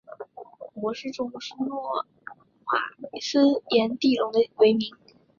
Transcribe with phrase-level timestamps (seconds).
[0.73, 2.05] 模式种是诺瓦
[3.21, 4.95] 斯颜地龙为名。